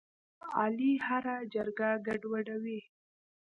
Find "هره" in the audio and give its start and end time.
1.07-1.35